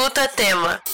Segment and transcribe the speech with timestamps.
[0.00, 0.89] Escuta tema.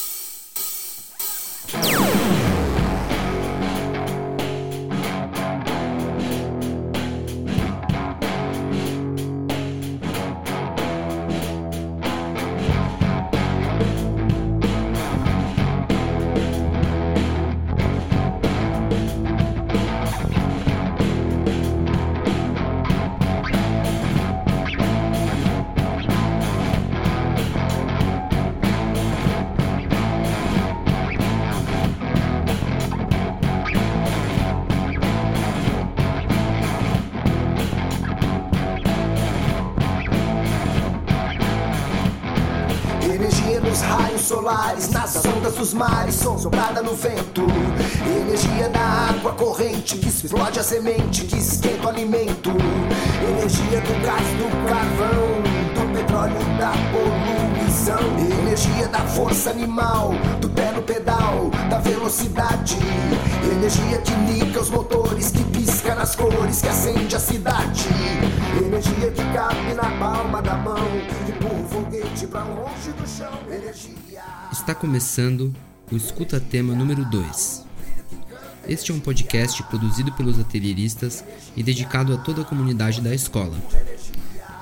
[46.87, 47.45] No vento.
[48.23, 52.51] Energia da água corrente que explode a semente, que esquenta o alimento.
[53.29, 55.43] Energia do gás, do carvão,
[55.75, 57.99] do petróleo, da poluição.
[58.41, 62.77] Energia da força animal, do pé no pedal, da velocidade.
[63.51, 67.89] Energia que liga os motores, que pisca nas cores, que acende a cidade.
[68.65, 70.87] Energia que cabe na palma da mão,
[71.25, 73.41] que empurra o foguete pra longe do chão.
[73.51, 74.23] Energia.
[74.53, 75.53] Está começando
[75.91, 77.65] o Escuta Tema número 2.
[78.69, 81.25] Este é um podcast produzido pelos atelieristas
[81.57, 83.57] e dedicado a toda a comunidade da escola.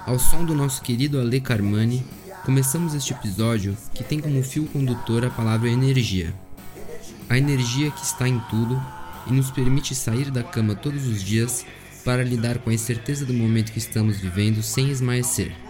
[0.05, 2.05] Ao som do nosso querido Ale Carmani,
[2.45, 6.35] começamos este episódio que tem como fio condutor a palavra energia.
[7.29, 8.81] A energia que está em tudo
[9.27, 11.65] e nos permite sair da cama todos os dias
[12.05, 15.64] para lidar com a incerteza do momento que estamos vivendo sem esmaecer.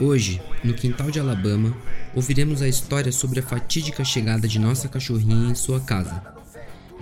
[0.00, 1.76] Hoje, no quintal de Alabama,
[2.14, 6.22] ouviremos a história sobre a fatídica chegada de nossa cachorrinha em sua casa.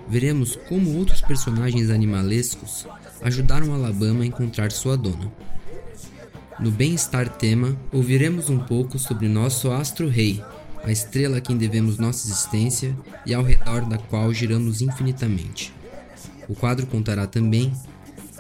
[0.08, 2.88] Veremos como outros personagens animalescos
[3.22, 5.30] ajudaram Alabama a encontrar sua dona.
[6.58, 10.42] No Bem-Estar Tema, ouviremos um pouco sobre nosso astro-rei,
[10.82, 15.72] a estrela a quem devemos nossa existência e ao redor da qual giramos infinitamente.
[16.48, 17.72] O quadro contará também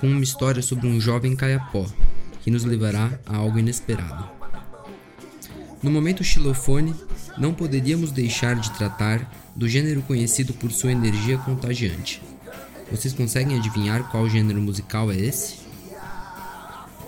[0.00, 1.86] com uma história sobre um jovem caiapó,
[2.42, 4.37] que nos levará a algo inesperado.
[5.80, 6.94] No momento xilofone,
[7.36, 12.20] não poderíamos deixar de tratar do gênero conhecido por sua energia contagiante.
[12.90, 15.58] Vocês conseguem adivinhar qual gênero musical é esse?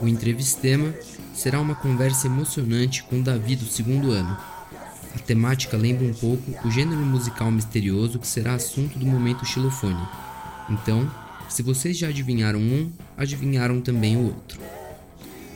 [0.00, 0.94] O entrevistema
[1.34, 4.38] será uma conversa emocionante com Davi do segundo ano.
[5.16, 10.00] A temática lembra um pouco o gênero musical misterioso que será assunto do momento xilofone.
[10.68, 11.10] Então,
[11.48, 14.60] se vocês já adivinharam um, adivinharam também o outro.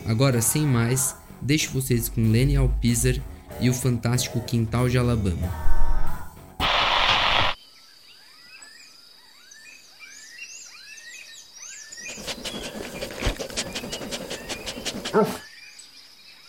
[0.05, 3.21] Agora, sem mais, deixo vocês com Lenny Alpizer
[3.59, 5.75] e o fantástico Quintal de Alabama.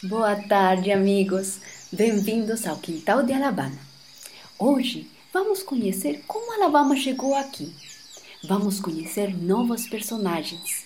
[0.03, 1.59] Boa tarde, amigos.
[1.93, 3.79] Bem-vindos ao Quintal de Alabama.
[4.59, 7.73] Hoje vamos conhecer como Alabama chegou aqui.
[8.49, 10.86] Vamos conhecer novos personagens.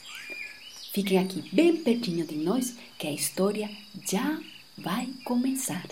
[0.93, 3.71] Fiquem aqui bem pertinho de nós que a história
[4.05, 4.41] já
[4.77, 5.87] vai começar.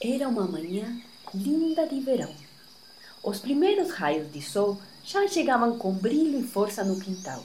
[0.00, 1.02] Era uma manhã
[1.34, 2.34] linda de verão.
[3.22, 7.44] Os primeiros raios de sol já chegavam com brilho e força no quintal.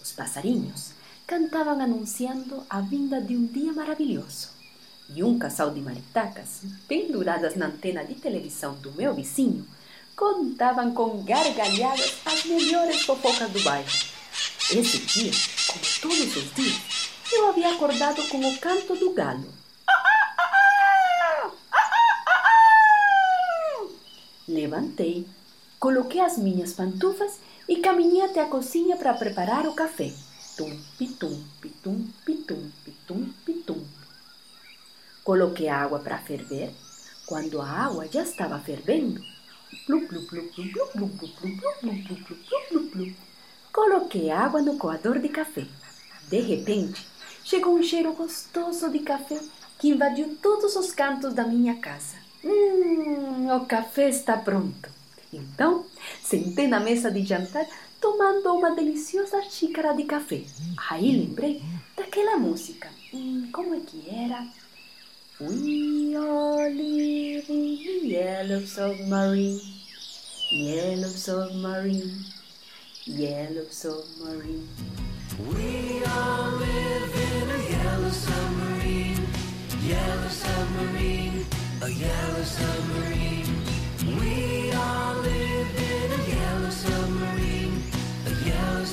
[0.00, 0.92] Os passarinhos
[1.26, 4.53] cantavam anunciando a vinda de um dia maravilhoso.
[5.10, 9.66] E um casal de maritacas, penduradas na antena de televisão do meu vizinho,
[10.16, 13.88] contavam com gargalhadas as melhores fofocas do bairro.
[14.70, 15.30] Esse dia,
[15.66, 19.52] como todos os dias, eu havia acordado com o canto do galo.
[24.48, 25.26] Levantei,
[25.78, 27.38] coloquei as minhas pantufas
[27.68, 30.12] e caminhei até a cozinha para preparar o café.
[30.56, 33.84] Tum, pitum, pitum, pitum, pitum, pitum.
[35.24, 36.70] Coloquei a água para ferver.
[37.26, 39.22] Quando a água já estava fervendo,
[43.72, 45.66] coloquei água no coador de café.
[46.28, 47.06] De repente,
[47.42, 49.40] chegou um cheiro gostoso de café
[49.78, 52.16] que invadiu todos os cantos da minha casa.
[52.44, 54.90] Hum, o café está pronto.
[55.32, 55.86] Então,
[56.22, 57.66] sentei na mesa de jantar
[57.98, 60.42] tomando uma deliciosa xícara de café.
[60.90, 61.62] Aí lembrei
[61.96, 62.90] daquela música.
[63.14, 64.46] Hum, como é que era?
[65.40, 66.16] We
[66.68, 69.60] live in the yellow submarine,
[70.52, 72.24] yellow submarine,
[73.04, 74.68] yellow submarine.
[75.40, 79.26] We all live in a yellow submarine,
[79.82, 81.46] yellow submarine,
[81.82, 83.62] a yellow submarine.
[84.20, 87.82] We all live in a yellow submarine,
[88.28, 88.84] a yellow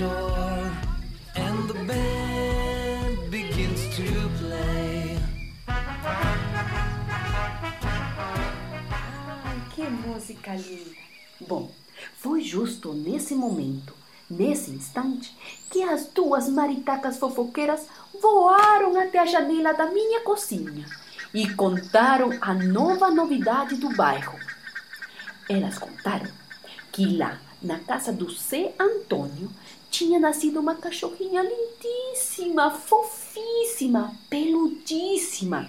[0.00, 4.04] and the band begins to
[4.38, 5.18] play.
[8.92, 10.96] Ai, que música linda!
[11.40, 11.70] Bom,
[12.18, 13.92] foi justo nesse momento,
[14.30, 15.36] nesse instante,
[15.68, 17.86] que as duas maritacas fofoqueiras
[18.22, 20.86] voaram até a janela da minha cozinha
[21.34, 24.38] e contaram a nova novidade do bairro.
[25.48, 26.30] Elas contaram
[26.92, 28.72] que lá na casa do C.
[28.78, 29.50] Antônio
[29.90, 35.68] tinha nascido uma cachorrinha lindíssima, fofíssima, peludíssima.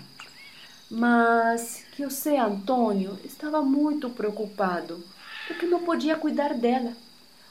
[0.89, 2.37] Mas que o C.
[2.37, 5.03] Antônio estava muito preocupado
[5.47, 6.93] porque não podia cuidar dela.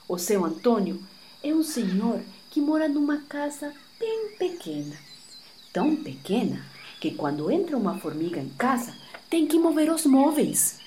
[0.08, 1.02] O seu Antônio
[1.42, 2.20] é um senhor
[2.50, 4.96] que mora numa casa bem pequena.
[5.72, 6.64] Tão pequena
[7.00, 8.94] que quando entra uma formiga em casa
[9.28, 10.80] tem que mover os móveis.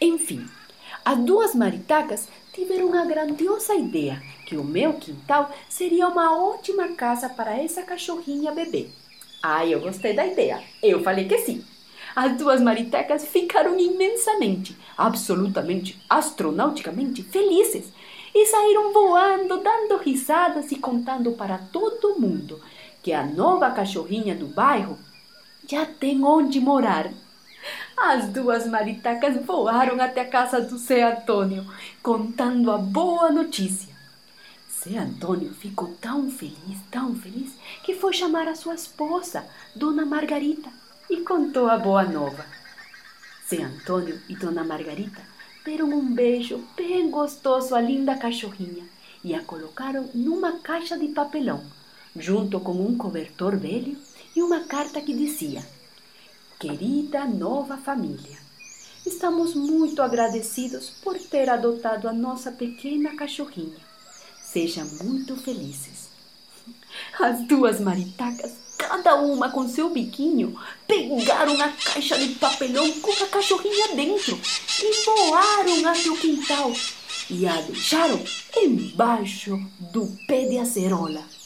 [0.00, 0.46] Enfim,
[1.08, 7.30] as duas maritacas tiveram a grandiosa ideia que o meu quintal seria uma ótima casa
[7.30, 8.88] para essa cachorrinha bebê.
[9.42, 10.62] Ai, eu gostei da ideia.
[10.82, 11.64] Eu falei que sim.
[12.14, 17.90] As duas maritacas ficaram imensamente, absolutamente, astronauticamente felizes
[18.34, 22.60] e saíram voando, dando risadas e contando para todo mundo
[23.02, 24.98] que a nova cachorrinha do bairro
[25.66, 27.10] já tem onde morar.
[28.00, 31.66] As duas maritacas voaram até a casa do Zé Antônio,
[32.00, 33.92] contando a boa notícia.
[34.72, 37.52] Zé Antônio ficou tão feliz, tão feliz,
[37.82, 40.70] que foi chamar a sua esposa, Dona Margarita,
[41.10, 42.46] e contou a boa nova.
[43.48, 45.20] Zé Antônio e Dona Margarita
[45.64, 48.86] deram um beijo bem gostoso à linda cachorrinha
[49.24, 51.64] e a colocaram numa caixa de papelão,
[52.16, 53.98] junto com um cobertor velho
[54.36, 55.66] e uma carta que dizia:
[56.58, 58.36] Querida nova família,
[59.06, 63.78] estamos muito agradecidos por ter adotado a nossa pequena cachorrinha.
[64.42, 66.08] Sejam muito felizes.
[67.20, 73.28] As duas maritacas, cada uma com seu biquinho, pegaram a caixa de papelão com a
[73.28, 74.36] cachorrinha dentro
[74.82, 76.72] e voaram até o quintal
[77.30, 78.20] e a deixaram
[78.56, 79.56] embaixo
[79.92, 81.37] do pé de acerola.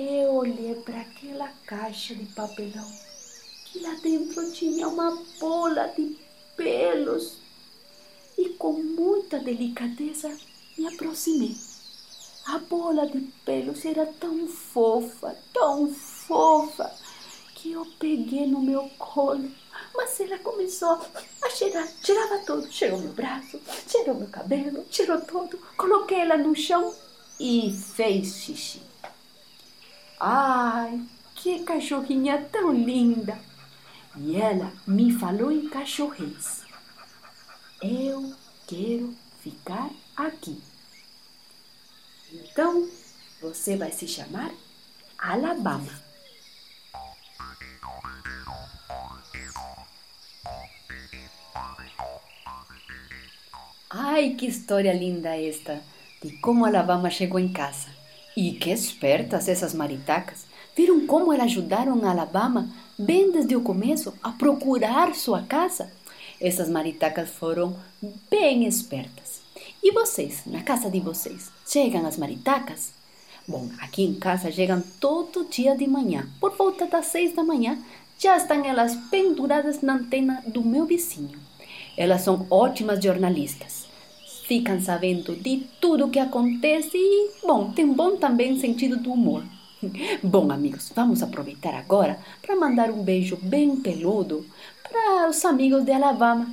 [0.00, 2.88] Eu olhei para aquela caixa de papelão
[3.64, 6.16] que lá dentro tinha uma bola de
[6.56, 7.38] pelos
[8.38, 10.32] e com muita delicadeza
[10.78, 11.56] me aproximei.
[12.46, 16.94] A bola de pelos era tão fofa, tão fofa,
[17.56, 19.50] que eu peguei no meu colo.
[19.96, 20.96] Mas ela começou
[21.42, 22.70] a cheirar, cheirava tudo.
[22.70, 25.58] Cheirou meu braço, cheirou meu cabelo, cheirou tudo.
[25.76, 26.94] Coloquei ela no chão
[27.40, 28.87] e fez xixi.
[30.20, 31.00] Ai,
[31.34, 33.38] que cachorrinha tão linda!
[34.16, 36.62] E ela me falou em cachorrês.
[37.80, 38.34] Eu
[38.66, 40.60] quero ficar aqui.
[42.32, 42.88] Então,
[43.40, 44.50] você vai se chamar
[45.16, 46.08] Alabama.
[53.88, 55.80] Ai, que história linda esta
[56.20, 57.97] de como Alabama chegou em casa.
[58.40, 60.46] E que espertas essas maritacas!
[60.76, 65.92] Viram como elas ajudaram a Alabama bem desde o começo a procurar sua casa?
[66.40, 67.76] Essas maritacas foram
[68.30, 69.40] bem espertas.
[69.82, 72.92] E vocês, na casa de vocês, chegam as maritacas?
[73.44, 77.76] Bom, aqui em casa chegam todo dia de manhã, por volta das seis da manhã,
[78.20, 81.40] já estão elas penduradas na antena do meu vizinho.
[81.96, 83.87] Elas são ótimas jornalistas
[84.48, 89.44] ficam sabendo de tudo o que acontece e, bom, tem bom também sentido do humor.
[90.24, 94.44] Bom, amigos, vamos aproveitar agora para mandar um beijo bem peludo
[94.82, 96.52] para os amigos de Alabama.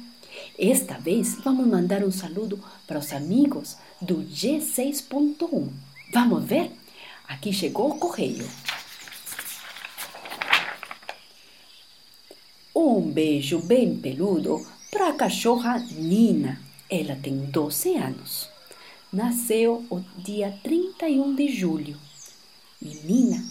[0.59, 5.69] Esta vez vamos mandar um saludo para os amigos do G6.1.
[6.13, 6.71] Vamos ver?
[7.27, 8.47] Aqui chegou o correio.
[12.75, 16.64] Um beijo bem peludo para a cachorra Nina.
[16.89, 18.49] Ela tem 12 anos.
[19.11, 21.97] Nasceu o dia 31 de julho.
[22.81, 23.43] E Nina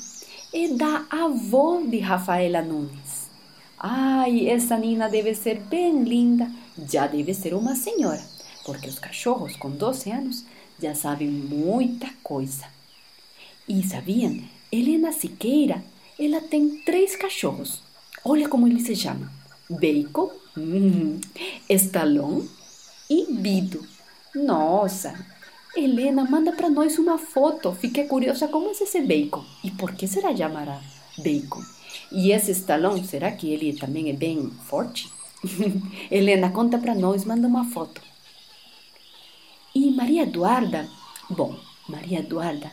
[0.53, 3.29] é da avó de Rafaela Nunes.
[3.77, 6.51] Ai, essa Nina deve ser bem linda,
[6.89, 8.25] já deve ser uma senhora,
[8.65, 10.45] porque os cachorros com 12 anos
[10.81, 12.65] já sabem muita coisa.
[13.69, 14.39] E sabiam?
[14.71, 15.83] Helena Siqueira,
[16.19, 17.83] ela tem três cachorros.
[18.25, 19.29] Olha como eles se chamam:
[19.69, 21.21] Bacon, hum,
[23.09, 23.87] e Bido.
[24.35, 25.15] Nossa,
[25.77, 27.73] Helena, manda para nós uma foto.
[27.73, 29.45] Fiquei curiosa como é esse bacon.
[29.63, 30.81] E por que será chamará
[31.19, 31.63] bacon?
[32.11, 35.11] E esse estalão, será que ele também é bem forte?
[36.11, 38.01] Helena, conta para nós, manda uma foto.
[39.75, 40.89] E Maria Eduarda?
[41.29, 41.57] Bom,
[41.89, 42.71] Maria Eduarda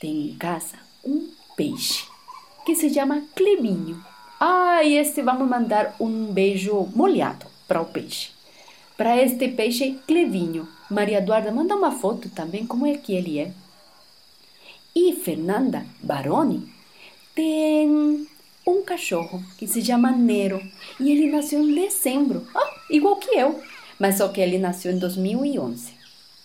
[0.00, 2.06] tem em casa um peixe
[2.64, 4.02] que se chama Clebinho.
[4.40, 8.30] Ah, esse vamos mandar um beijo molhado para o peixe.
[8.96, 10.68] Para este peixe, Clevinho.
[10.90, 13.52] Maria Eduarda, manda uma foto também, como é que ele é.
[14.94, 16.68] E Fernanda Baroni
[17.34, 18.28] tem
[18.66, 20.62] um cachorro que se chama Nero
[21.00, 23.60] e ele nasceu em dezembro, ah, igual que eu,
[23.98, 25.92] mas só que ele nasceu em 2011.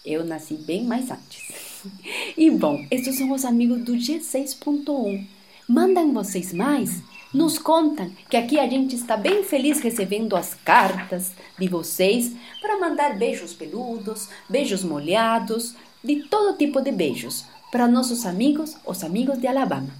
[0.03, 1.69] Eu nasci bem mais antes.
[2.37, 5.25] E bom, estes são os amigos do G6.1.
[5.65, 7.01] Mandam vocês mais?
[7.31, 12.79] Nos contam que aqui a gente está bem feliz recebendo as cartas de vocês para
[12.79, 19.37] mandar beijos peludos, beijos molhados, de todo tipo de beijos para nossos amigos, os amigos
[19.37, 19.93] de Alabama.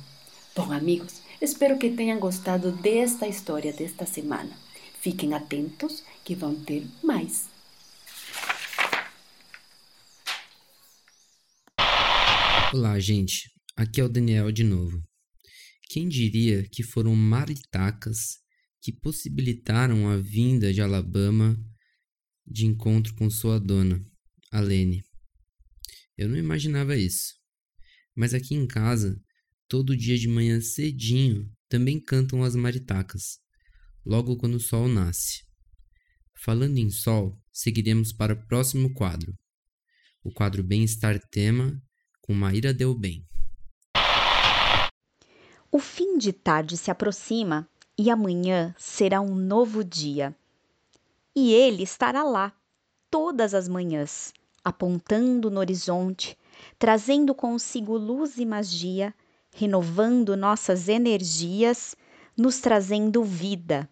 [0.56, 4.50] Bom, amigos, espero que tenham gostado desta história desta semana.
[5.00, 7.48] Fiquem atentos que vão ter mais.
[12.74, 13.52] Olá, gente.
[13.78, 15.09] Aqui é o Daniel de novo.
[15.90, 18.38] Quem diria que foram maritacas
[18.80, 21.60] que possibilitaram a vinda de Alabama
[22.46, 24.00] de encontro com sua dona,
[24.52, 25.04] a Lene.
[26.16, 27.34] Eu não imaginava isso.
[28.16, 29.20] Mas aqui em casa,
[29.68, 33.40] todo dia de manhã cedinho, também cantam as maritacas,
[34.06, 35.44] logo quando o sol nasce.
[36.44, 39.36] Falando em sol, seguiremos para o próximo quadro.
[40.24, 41.82] O quadro Bem-Estar Tema
[42.22, 43.28] com Maíra Deu Bem.
[45.72, 50.36] O fim de tarde se aproxima e amanhã será um novo dia.
[51.36, 52.52] E ele estará lá,
[53.12, 54.34] todas as manhãs,
[54.66, 56.36] apontando no horizonte,
[56.80, 59.14] trazendo consigo luz e magia,
[59.54, 61.96] renovando nossas energias,
[62.36, 63.88] nos trazendo vida.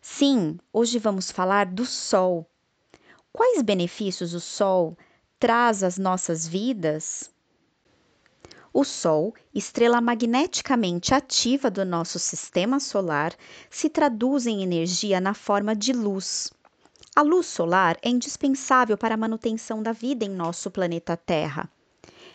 [0.00, 2.48] Sim, hoje vamos falar do Sol.
[3.30, 4.96] Quais benefícios o Sol
[5.38, 7.33] traz às nossas vidas?
[8.76, 13.32] O Sol, estrela magneticamente ativa do nosso sistema solar,
[13.70, 16.52] se traduz em energia na forma de luz.
[17.14, 21.70] A luz solar é indispensável para a manutenção da vida em nosso planeta Terra.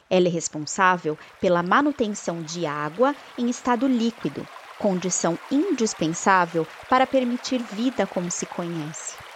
[0.09, 4.47] Ela é responsável pela manutenção de água em estado líquido,
[4.79, 9.28] condição indispensável para permitir vida como se conhece.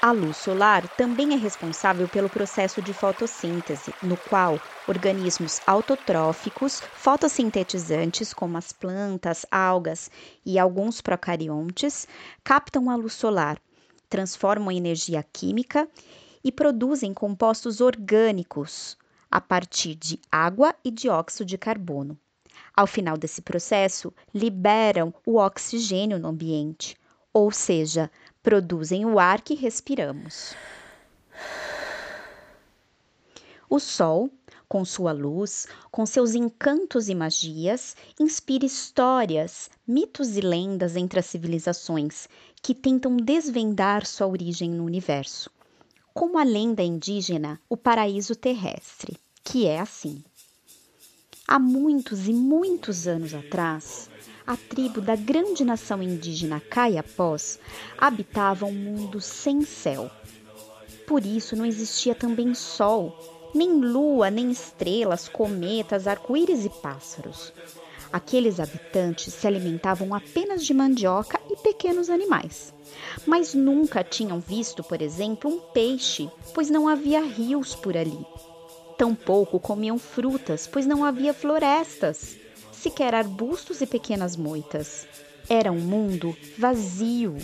[0.00, 8.32] A luz solar também é responsável pelo processo de fotossíntese, no qual organismos autotróficos, fotossintetizantes,
[8.32, 10.08] como as plantas, algas
[10.46, 12.06] e alguns procariontes,
[12.44, 13.60] captam a luz solar,
[14.08, 15.88] transformam energia química
[16.44, 18.96] e produzem compostos orgânicos
[19.28, 22.16] a partir de água e dióxido de carbono.
[22.72, 26.96] Ao final desse processo, liberam o oxigênio no ambiente,
[27.32, 28.10] ou seja,
[28.48, 30.54] produzem o ar que respiramos.
[33.68, 34.30] O Sol,
[34.66, 41.26] com sua luz, com seus encantos e magias, inspira histórias, mitos e lendas entre as
[41.26, 42.26] civilizações
[42.62, 45.50] que tentam desvendar sua origem no universo.
[46.14, 50.24] Como a lenda indígena O Paraíso Terrestre, que é assim.
[51.46, 54.08] Há muitos e muitos anos atrás,
[54.48, 57.58] a tribo da grande nação indígena Caiapós
[57.98, 60.10] habitava um mundo sem céu.
[61.06, 63.14] Por isso não existia também sol,
[63.54, 67.52] nem lua, nem estrelas, cometas, arco-íris e pássaros.
[68.10, 72.72] Aqueles habitantes se alimentavam apenas de mandioca e pequenos animais.
[73.26, 78.26] Mas nunca tinham visto, por exemplo, um peixe, pois não havia rios por ali.
[78.96, 82.47] Tampouco comiam frutas, pois não havia florestas
[82.78, 85.06] sequer arbustos e pequenas moitas.
[85.48, 87.36] Era um mundo vazio.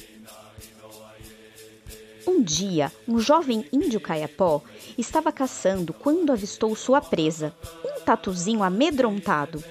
[2.27, 4.63] Um dia, um jovem índio caiapó
[4.97, 7.53] estava caçando quando avistou sua presa,
[7.85, 9.63] um tatuzinho amedrontado.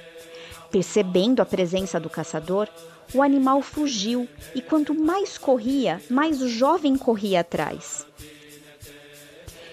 [0.70, 2.67] Percebendo a presença do caçador,
[3.13, 8.05] o animal fugiu e quanto mais corria, mais o jovem corria atrás.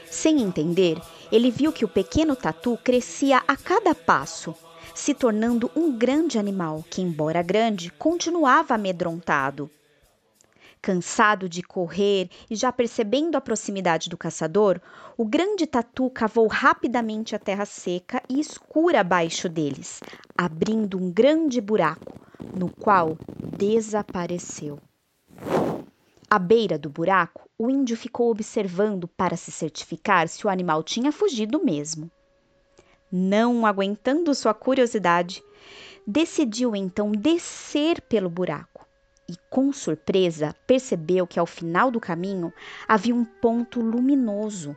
[0.08, 1.00] Sem entender,
[1.32, 4.54] ele viu que o pequeno tatu crescia a cada passo
[5.00, 9.70] se tornando um grande animal que, embora grande, continuava amedrontado.
[10.82, 14.78] Cansado de correr e já percebendo a proximidade do caçador,
[15.16, 20.02] o grande tatu cavou rapidamente a terra seca e escura abaixo deles,
[20.36, 22.20] abrindo um grande buraco,
[22.54, 23.16] no qual
[23.56, 24.78] desapareceu.
[26.28, 31.10] À beira do buraco, o índio ficou observando para se certificar se o animal tinha
[31.10, 32.10] fugido mesmo
[33.10, 35.42] não aguentando sua curiosidade,
[36.06, 38.86] decidiu então descer pelo buraco
[39.28, 42.52] e, com surpresa, percebeu que ao final do caminho
[42.88, 44.76] havia um ponto luminoso.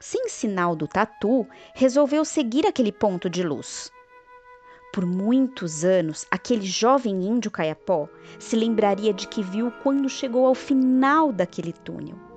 [0.00, 3.90] Sem sinal do tatu, resolveu seguir aquele ponto de luz.
[4.92, 8.08] Por muitos anos, aquele jovem índio caiapó
[8.38, 12.31] se lembraria de que viu quando chegou ao final daquele túnel.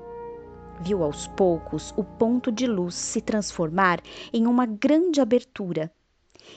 [0.79, 4.01] Viu aos poucos o ponto de luz se transformar
[4.33, 5.91] em uma grande abertura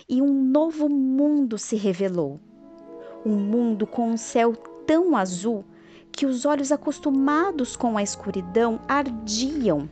[0.09, 2.41] e um novo mundo se revelou.
[3.25, 4.55] Um mundo com um céu
[4.87, 5.65] tão azul
[6.11, 9.89] que os olhos acostumados com a escuridão ardiam.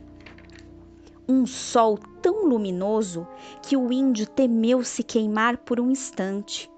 [1.27, 3.27] Um sol tão luminoso
[3.61, 6.69] que o índio temeu se queimar por um instante.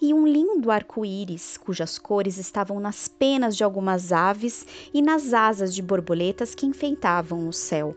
[0.00, 5.74] E um lindo arco-íris, cujas cores estavam nas penas de algumas aves e nas asas
[5.74, 7.96] de borboletas que enfeitavam o céu.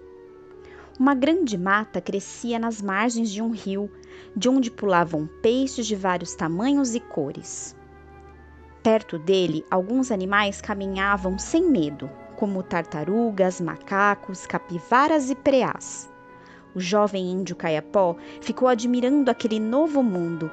[1.00, 3.91] Uma grande mata crescia nas margens de um rio,
[4.36, 7.75] de onde pulavam peixes de vários tamanhos e cores.
[8.81, 16.10] Perto dele, alguns animais caminhavam sem medo, como tartarugas, macacos, capivaras e preás.
[16.74, 20.51] O jovem índio Caiapó ficou admirando aquele novo mundo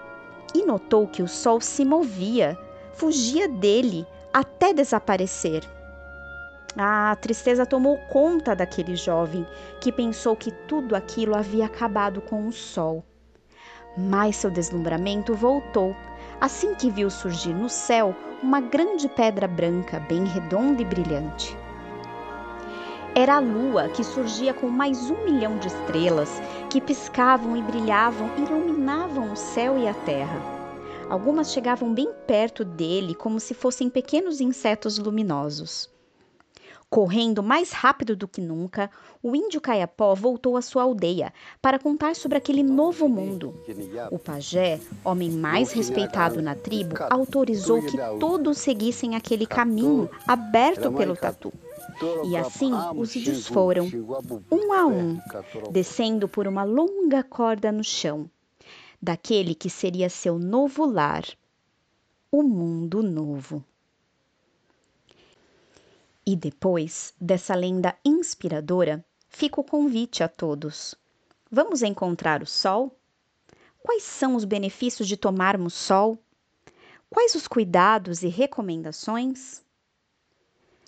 [0.55, 2.59] e notou que o sol se movia,
[2.93, 5.63] fugia dele até desaparecer.
[6.77, 9.47] A tristeza tomou conta daquele jovem
[9.81, 13.05] que pensou que tudo aquilo havia acabado com o sol.
[13.97, 15.95] Mas seu deslumbramento voltou
[16.41, 21.57] assim que viu surgir no céu uma grande pedra branca, bem redonda e brilhante.
[23.17, 26.29] Era a lua que surgia com mais um milhão de estrelas
[26.69, 30.43] que piscavam e brilhavam, iluminavam o céu e a terra.
[31.09, 35.89] Algumas chegavam bem perto dele, como se fossem pequenos insetos luminosos.
[36.91, 38.91] Correndo mais rápido do que nunca,
[39.23, 43.55] o índio Caiapó voltou à sua aldeia para contar sobre aquele novo mundo.
[44.11, 51.17] O pajé, homem mais respeitado na tribo, autorizou que todos seguissem aquele caminho aberto pelo
[51.17, 51.53] tatu.
[52.27, 53.87] E assim os índios foram,
[54.51, 55.21] um a um,
[55.71, 58.31] descendo por uma longa corda no chão,
[59.01, 61.25] daquele que seria seu novo lar,
[62.31, 63.65] o mundo novo.
[66.27, 70.95] E depois dessa lenda inspiradora, fica o convite a todos.
[71.51, 72.97] Vamos encontrar o sol?
[73.79, 76.19] Quais são os benefícios de tomarmos sol?
[77.11, 79.63] Quais os cuidados e recomendações?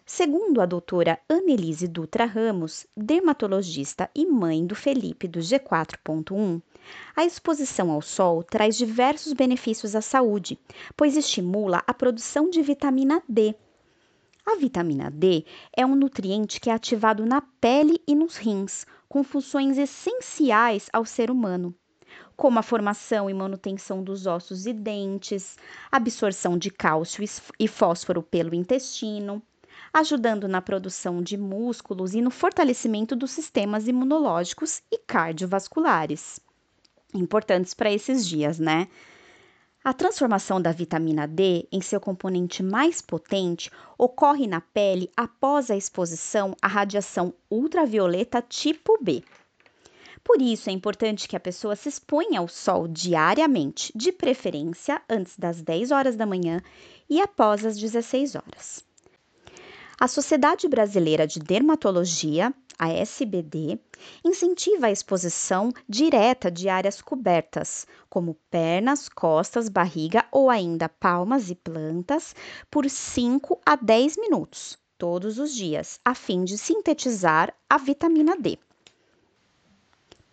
[0.09, 6.63] Segundo a doutora Annelise Dutra Ramos, dermatologista e mãe do Felipe do G4.1,
[7.17, 10.61] a exposição ao sol traz diversos benefícios à saúde,
[10.97, 13.57] pois estimula a produção de vitamina D,
[14.47, 15.45] a vitamina D
[15.77, 21.05] é um nutriente que é ativado na pele e nos rins, com funções essenciais ao
[21.05, 21.75] ser humano,
[22.37, 25.57] como a formação e manutenção dos ossos e dentes,
[25.91, 27.25] absorção de cálcio
[27.59, 29.43] e fósforo pelo intestino,
[29.99, 36.39] ajudando na produção de músculos e no fortalecimento dos sistemas imunológicos e cardiovasculares.
[37.15, 38.89] Importantes para esses dias, né?
[39.83, 45.77] A transformação da vitamina D em seu componente mais potente ocorre na pele após a
[45.77, 49.25] exposição à radiação ultravioleta tipo B.
[50.23, 55.39] Por isso, é importante que a pessoa se exponha ao sol diariamente, de preferência antes
[55.39, 56.61] das 10 horas da manhã
[57.09, 58.86] e após as 16 horas.
[59.99, 63.81] A Sociedade Brasileira de Dermatologia a SBD,
[64.23, 71.55] incentiva a exposição direta de áreas cobertas, como pernas, costas, barriga ou ainda palmas e
[71.55, 72.35] plantas,
[72.71, 78.59] por 5 a 10 minutos, todos os dias, a fim de sintetizar a vitamina D.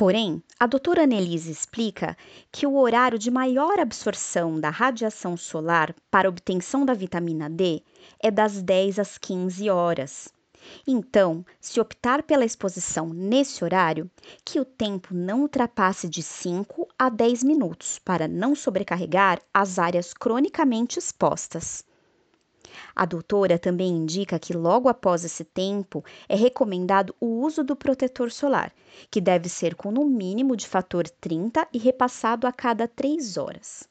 [0.04, 2.18] Porém, a doutora Annelise explica
[2.52, 7.82] que o horário de maior absorção da radiação solar para obtenção da vitamina D
[8.20, 10.28] é das 10 às 15 horas.
[10.86, 14.12] Então, se optar pela exposição nesse horário,
[14.44, 20.14] que o tempo não ultrapasse de 5 a 10 minutos para não sobrecarregar as áreas
[20.14, 21.86] cronicamente expostas.
[22.96, 28.32] A doutora também indica que logo após esse tempo é recomendado o uso do protetor
[28.32, 28.74] solar,
[29.10, 33.88] que deve ser com no mínimo de fator 30 e repassado a cada 3 horas.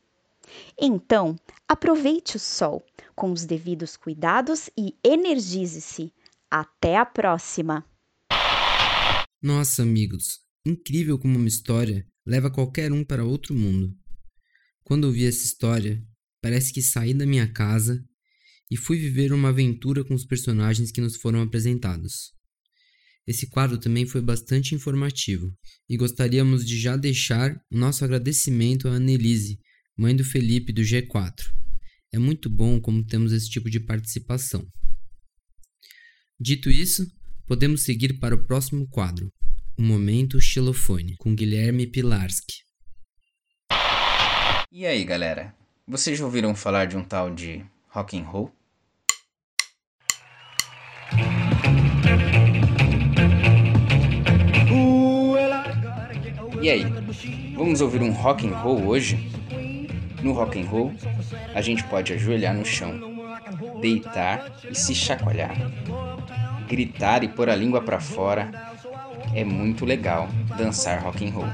[0.79, 1.37] Então,
[1.69, 2.83] aproveite o sol
[3.15, 6.13] com os devidos cuidados e energize-se
[6.51, 7.85] até a próxima!
[9.41, 13.93] Nossa, amigos, incrível como uma história leva qualquer um para outro mundo.
[14.85, 16.03] Quando ouvi essa história,
[16.41, 18.05] parece que saí da minha casa
[18.73, 22.33] e fui viver uma aventura com os personagens que nos foram apresentados.
[23.27, 25.53] Esse quadro também foi bastante informativo
[25.87, 29.59] e gostaríamos de já deixar nosso agradecimento à Annelise,
[29.95, 31.53] mãe do Felipe do G4.
[32.15, 34.67] É muito bom como temos esse tipo de participação.
[36.41, 37.07] Dito isso,
[37.47, 39.31] podemos seguir para o próximo quadro,
[39.79, 42.55] o Momento Xilofone, com Guilherme Pilarski.
[44.73, 45.55] E aí, galera?
[45.87, 48.62] Vocês já ouviram falar de um tal de rock and roll?
[56.63, 56.85] E aí,
[57.57, 59.29] vamos ouvir um rock and roll hoje?
[60.23, 60.93] No rock and roll,
[61.53, 63.01] a gente pode ajoelhar no chão,
[63.81, 65.57] deitar e se chacoalhar,
[66.69, 68.49] gritar e pôr a língua para fora.
[69.35, 71.49] É muito legal dançar rock and roll.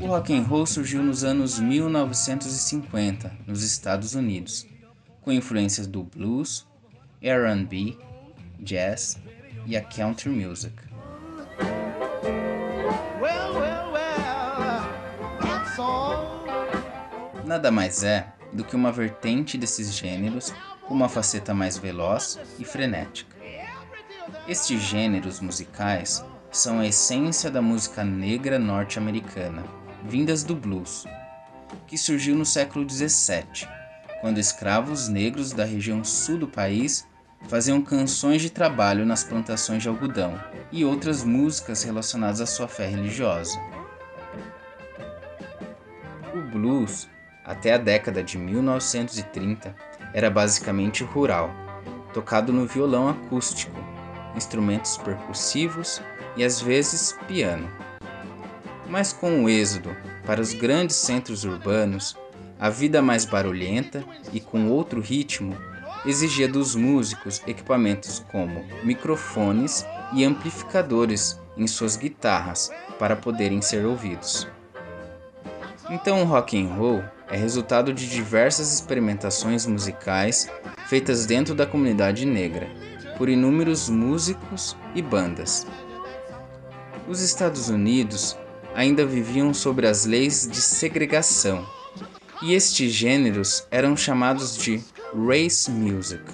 [0.00, 4.66] O rock and roll surgiu nos anos 1950 nos Estados Unidos,
[5.20, 6.66] com influências do blues,
[7.20, 7.94] R&B,
[8.60, 9.18] jazz
[9.66, 10.74] e a country music.
[17.44, 20.52] Nada mais é do que uma vertente desses gêneros
[20.86, 23.36] com uma faceta mais veloz e frenética.
[24.48, 29.64] Estes gêneros musicais são a essência da música negra norte-americana,
[30.04, 31.04] vindas do blues,
[31.86, 33.68] que surgiu no século XVII,
[34.20, 37.06] quando escravos negros da região sul do país
[37.48, 40.38] faziam canções de trabalho nas plantações de algodão
[40.72, 43.58] e outras músicas relacionadas à sua fé religiosa.
[46.34, 47.08] O blues
[47.44, 49.76] até a década de 1930,
[50.14, 51.50] era basicamente rural,
[52.12, 53.78] tocado no violão acústico,
[54.34, 56.00] instrumentos percussivos
[56.36, 57.68] e às vezes piano.
[58.88, 62.16] Mas com o êxodo para os grandes centros urbanos,
[62.58, 64.02] a vida mais barulhenta
[64.32, 65.56] e com outro ritmo
[66.06, 74.46] exigia dos músicos equipamentos como microfones e amplificadores em suas guitarras para poderem ser ouvidos.
[75.90, 80.48] Então o rock and roll é resultado de diversas experimentações musicais
[80.86, 82.68] feitas dentro da comunidade negra
[83.16, 85.66] por inúmeros músicos e bandas.
[87.08, 88.36] Os Estados Unidos
[88.74, 91.64] ainda viviam sobre as leis de segregação,
[92.42, 94.82] e estes gêneros eram chamados de
[95.14, 96.24] race music,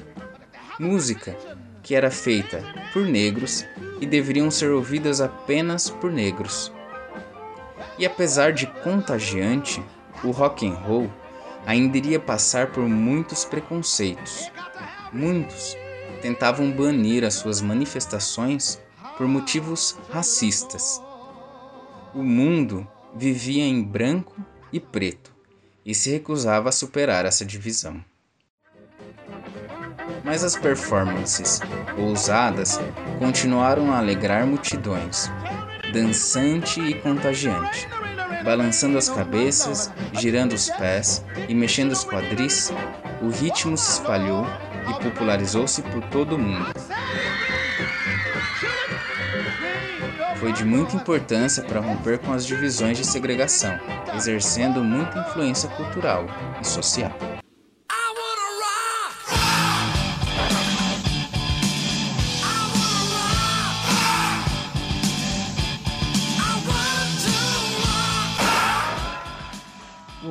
[0.79, 1.37] música
[1.83, 2.63] que era feita
[2.93, 3.67] por negros
[4.01, 6.73] e deveriam ser ouvidas apenas por negros.
[7.99, 9.83] E apesar de contagiante,
[10.25, 11.11] o rock and roll
[11.67, 14.51] ainda iria passar por muitos preconceitos.
[15.13, 15.77] Muitos
[16.23, 18.81] tentavam banir as suas manifestações
[19.19, 21.03] por motivos racistas.
[22.15, 24.35] O mundo vivia em branco
[24.73, 25.31] e preto
[25.85, 28.03] e se recusava a superar essa divisão.
[30.25, 31.61] Mas as performances
[31.97, 32.79] ousadas
[33.19, 35.31] continuaram a alegrar multidões,
[35.93, 37.89] dançante e contagiante
[38.43, 42.73] balançando as cabeças, girando os pés e mexendo os quadris,
[43.23, 44.47] o ritmo se espalhou
[44.89, 46.73] e popularizou-se por todo o mundo.
[50.37, 53.79] Foi de muita importância para romper com as divisões de segregação,
[54.15, 56.27] exercendo muita influência cultural
[56.61, 57.13] e social.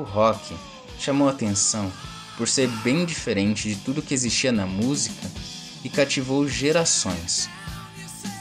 [0.10, 0.56] Rock
[1.00, 1.92] chamou atenção
[2.38, 5.30] por ser bem diferente de tudo que existia na música
[5.84, 7.50] e cativou gerações.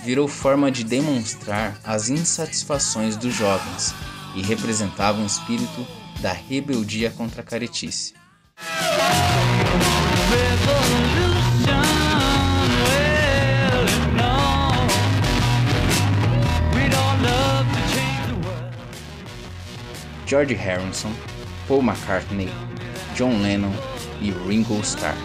[0.04, 3.94] Virou forma de demonstrar as insatisfações dos jovens
[4.34, 5.86] e representava um espírito
[6.20, 8.14] da rebeldia contra a caretice.
[20.26, 21.10] George Harrison
[21.68, 22.48] Paul McCartney,
[23.14, 23.70] John Lennon
[24.22, 25.18] e Ringo Starr.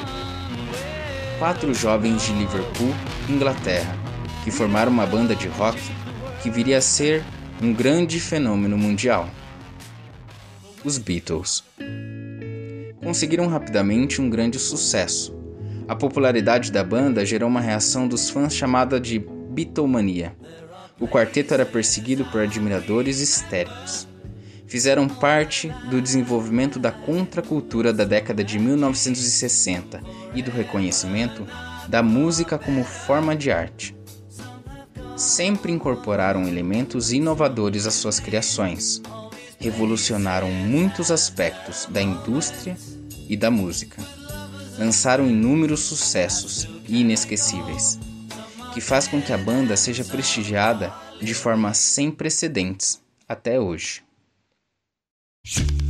[1.39, 2.93] Quatro jovens de Liverpool,
[3.29, 3.95] Inglaterra,
[4.43, 5.79] que formaram uma banda de rock
[6.41, 7.23] que viria a ser
[7.61, 9.29] um grande fenômeno mundial.
[10.83, 11.63] Os Beatles.
[13.01, 15.33] Conseguiram rapidamente um grande sucesso.
[15.87, 20.35] A popularidade da banda gerou uma reação dos fãs chamada de Beatlemania.
[20.99, 24.11] O quarteto era perseguido por admiradores histéricos
[24.73, 30.01] fizeram parte do desenvolvimento da contracultura da década de 1960
[30.33, 31.45] e do reconhecimento
[31.87, 33.95] da música como forma de arte.
[35.15, 38.99] Sempre incorporaram elementos inovadores às suas criações,
[39.59, 42.75] revolucionaram muitos aspectos da indústria
[43.29, 44.01] e da música.
[44.79, 47.99] Lançaram inúmeros sucessos inesquecíveis,
[48.73, 54.01] que faz com que a banda seja prestigiada de forma sem precedentes até hoje.
[55.45, 55.82] Os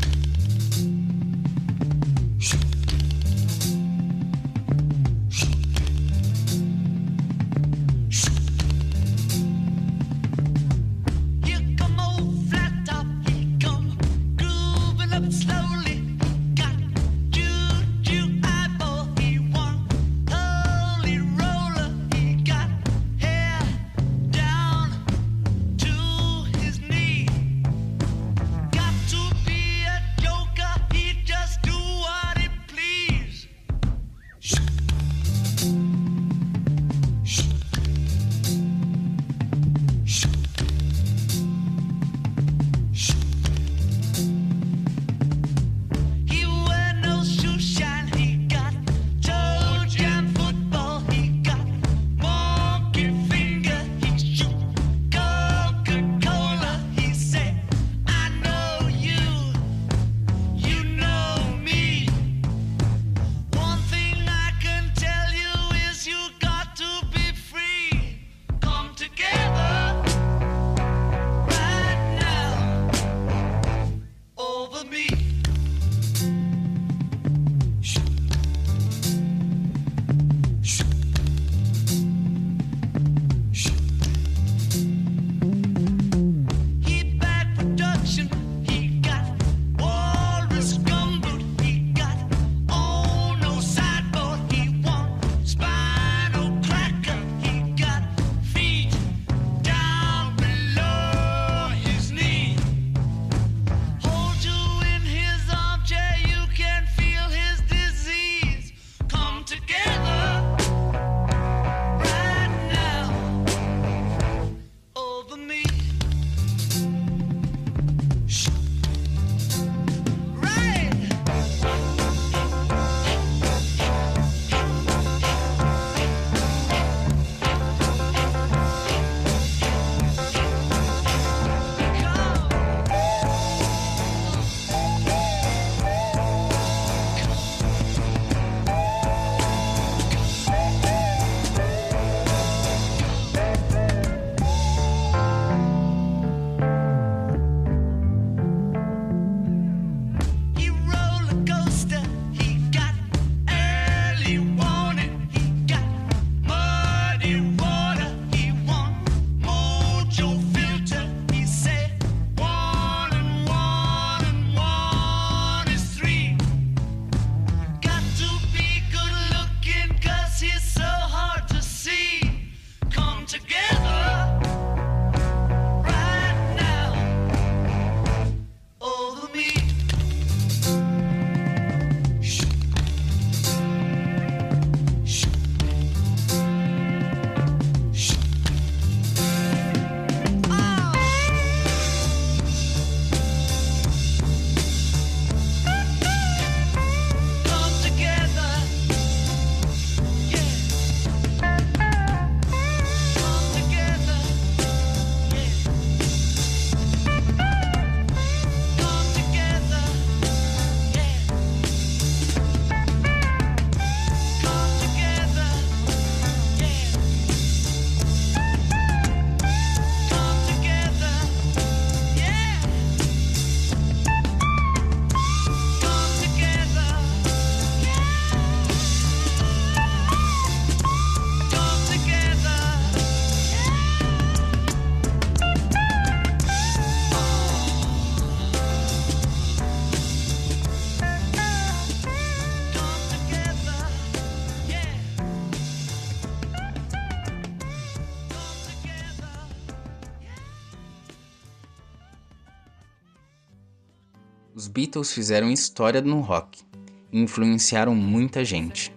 [254.84, 256.62] Beatles fizeram história no rock
[257.10, 258.93] e influenciaram muita gente.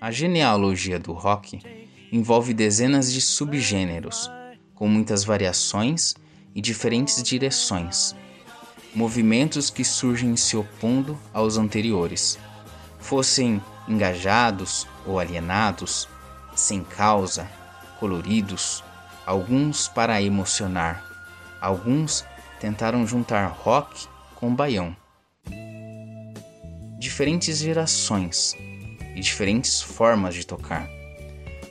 [0.00, 1.60] A genealogia do rock
[2.10, 4.30] envolve dezenas de subgêneros,
[4.74, 6.14] com muitas variações
[6.54, 8.16] e diferentes direções,
[8.94, 12.38] movimentos que surgem se opondo aos anteriores,
[12.98, 16.08] fossem engajados ou alienados,
[16.56, 17.46] sem causa,
[18.00, 18.82] coloridos,
[19.26, 21.04] alguns para emocionar,
[21.60, 22.24] alguns
[22.62, 24.96] tentaram juntar rock com baião.
[26.96, 28.56] Diferentes gerações
[29.16, 30.88] e diferentes formas de tocar.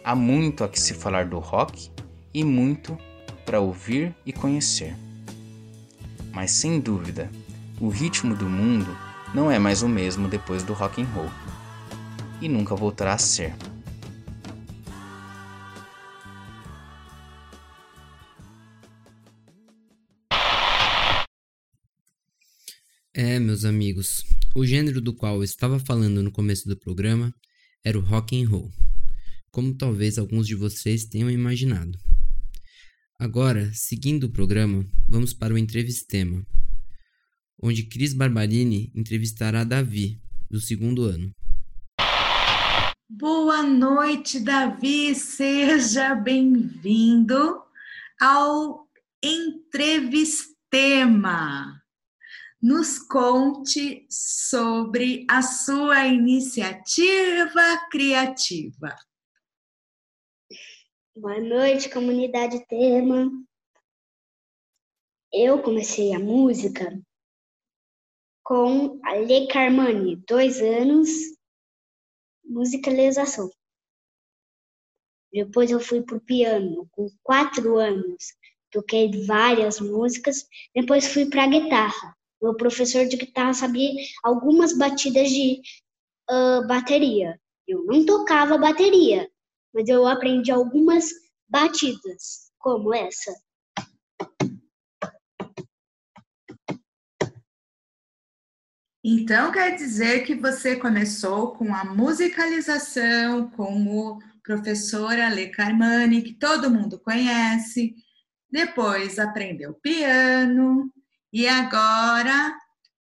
[0.03, 1.89] Há muito a que se falar do rock
[2.33, 2.97] e muito
[3.45, 4.93] para ouvir e conhecer.
[6.33, 7.31] Mas sem dúvida,
[7.79, 8.93] o ritmo do mundo
[9.33, 11.29] não é mais o mesmo depois do rock and roll
[12.41, 13.55] e nunca voltará a ser.
[23.51, 24.23] Meus amigos,
[24.55, 27.35] o gênero do qual eu estava falando no começo do programa
[27.83, 28.71] era o rock and roll,
[29.51, 31.99] como talvez alguns de vocês tenham imaginado.
[33.19, 36.41] Agora, seguindo o programa, vamos para o entrevistema,
[37.61, 40.17] onde Cris Barbarini entrevistará Davi,
[40.49, 41.29] do segundo ano.
[43.09, 45.13] Boa noite, Davi.
[45.13, 47.61] Seja bem-vindo
[48.17, 48.87] ao
[49.21, 51.80] Entrevistema.
[52.61, 58.95] Nos conte sobre a sua iniciativa criativa.
[61.15, 63.31] Boa noite, comunidade Tema.
[65.33, 67.01] Eu comecei a música
[68.43, 71.09] com a Le Carmani, dois anos,
[72.45, 73.49] musicalização.
[75.33, 78.35] Depois eu fui pro piano, com quatro anos,
[78.69, 80.47] toquei várias músicas.
[80.75, 82.20] Depois fui para guitarra.
[82.41, 83.91] Meu professor de guitarra sabia
[84.23, 85.61] algumas batidas de
[86.29, 87.39] uh, bateria.
[87.67, 89.29] Eu não tocava bateria,
[89.71, 91.11] mas eu aprendi algumas
[91.47, 93.31] batidas, como essa.
[99.03, 106.33] Então, quer dizer que você começou com a musicalização com o professor Ale Carmani, que
[106.33, 107.95] todo mundo conhece,
[108.49, 110.91] depois aprendeu piano
[111.31, 112.57] e agora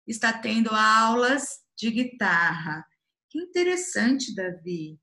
[0.06, 2.86] está tendo aulas de guitarra.
[3.28, 4.98] Que interessante, Davi.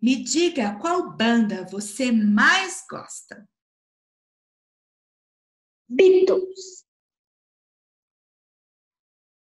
[0.00, 3.48] Me diga qual banda você mais gosta.
[5.88, 6.86] Beatles.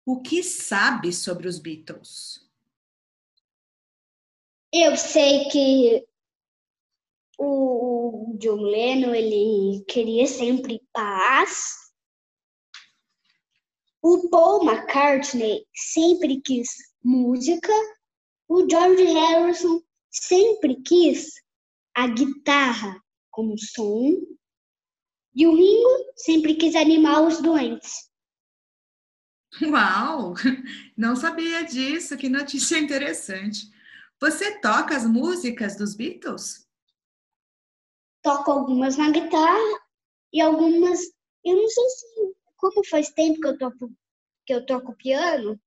[0.06, 2.50] O que sabe sobre os Beatles?
[4.74, 6.08] Eu sei que
[7.38, 11.91] o John Lennon ele queria sempre paz.
[14.02, 16.70] O Paul McCartney sempre quis
[17.04, 17.72] música.
[18.48, 21.36] O George Harrison sempre quis
[21.96, 24.18] a guitarra como som.
[25.36, 28.10] E o Ringo sempre quis animar os doentes.
[29.62, 30.34] Uau!
[30.98, 33.70] Não sabia disso, que notícia interessante.
[34.20, 36.68] Você toca as músicas dos Beatles?
[38.24, 39.80] Toco algumas na guitarra
[40.34, 41.00] e algumas.
[41.44, 42.31] Eu não sei se.
[42.62, 43.92] Como faz tempo que eu toco,
[44.46, 45.60] que eu toco piano,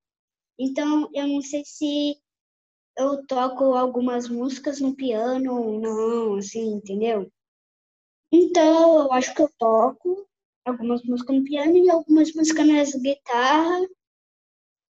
[0.57, 2.17] então eu não sei se
[2.97, 7.29] eu toco algumas músicas no piano ou não, assim, entendeu?
[8.33, 10.27] Então, eu acho que eu toco
[10.65, 13.89] algumas músicas no piano e algumas músicas na guitarra.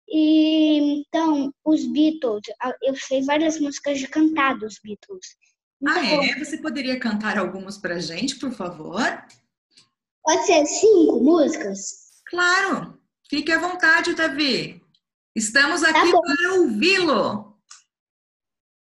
[0.09, 2.43] E então, os Beatles,
[2.83, 5.37] eu sei várias músicas de cantar dos Beatles.
[5.81, 6.39] Então, Ah, é?
[6.39, 9.25] Você poderia cantar algumas pra gente, por favor?
[10.23, 12.23] Pode ser cinco músicas?
[12.27, 13.01] Claro!
[13.29, 14.83] Fique à vontade, Davi.
[15.35, 16.21] Estamos aqui bom.
[16.21, 17.59] para ouvi-lo.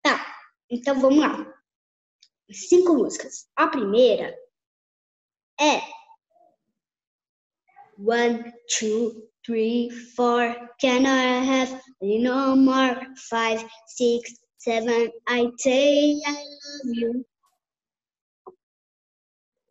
[0.03, 0.37] Tá,
[0.69, 1.55] então vamos lá.
[2.51, 3.49] Cinco músicas.
[3.57, 4.37] A primeira
[5.61, 5.81] é
[7.97, 10.55] One, two, three, four.
[10.81, 13.07] Can I have no more?
[13.31, 15.13] Five, six, seven.
[15.29, 17.25] I say I love you.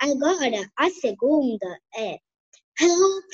[0.03, 2.19] Agora, a segunda é
[2.77, 3.25] Help,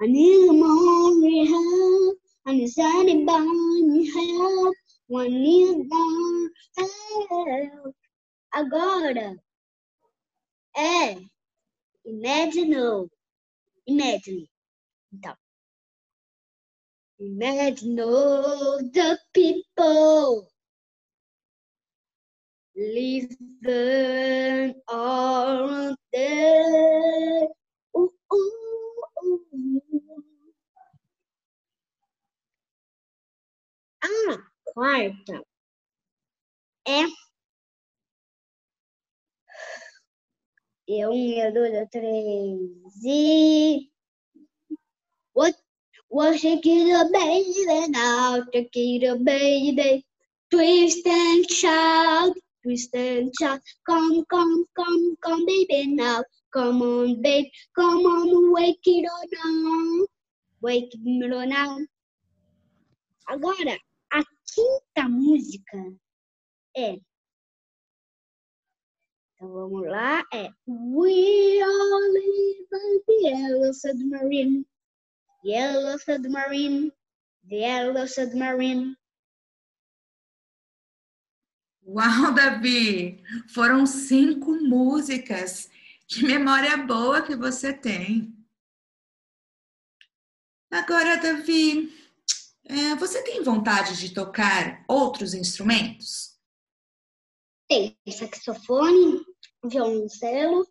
[0.00, 2.18] I need more help.
[2.46, 4.76] I need anybody help.
[5.08, 7.96] One need more help.
[8.52, 9.36] Agora
[10.76, 11.16] é
[12.04, 13.10] Imagine.
[13.84, 14.48] Imagine.
[15.12, 15.36] Então.
[17.18, 20.48] Imagine the people
[22.76, 27.46] living all Uh,
[27.96, 28.44] uh, uh,
[34.02, 34.38] A
[34.72, 35.42] quarta
[36.86, 37.02] é
[40.86, 43.90] eu um, eu dois, eu três e
[45.34, 45.58] what?
[46.10, 50.04] What shake it up, baby, now take it up, baby,
[50.50, 57.46] twist and shout twist and shout, come, come, come, come, baby now, come on, babe,
[57.76, 60.06] come on, wake it on now,
[60.62, 61.78] wake it on now.
[63.28, 63.78] Agora,
[64.12, 64.22] a
[64.54, 65.94] quinta música
[66.76, 66.98] é.
[69.34, 74.64] Então vamos lá, é We all live on the yellow submarine.
[75.42, 76.90] Yellow submarine,
[77.48, 78.96] the yellow submarine.
[81.86, 83.22] Uau, Davi!
[83.48, 85.68] Foram cinco músicas.
[86.06, 88.32] Que memória boa que você tem.
[90.70, 91.92] Agora, Davi,
[92.64, 96.34] é, você tem vontade de tocar outros instrumentos?
[97.68, 99.24] Tem saxofone,
[99.64, 100.66] violoncelo,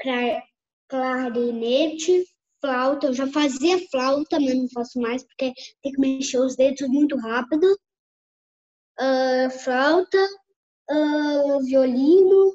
[0.00, 0.42] cla-
[0.88, 2.24] clarinete,
[2.60, 3.08] flauta.
[3.08, 5.52] Eu já fazia flauta, mas não faço mais porque
[5.82, 7.66] tem que mexer os dedos muito rápido.
[9.00, 10.18] Ah, flauta,
[10.90, 12.52] ah, violino,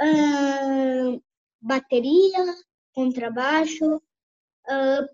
[0.00, 1.18] ah,
[1.60, 2.54] bateria,
[2.94, 4.02] contrabaixo,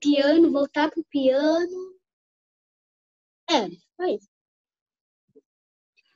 [0.01, 1.95] piano, voltar pro piano.
[3.51, 4.29] É, só isso.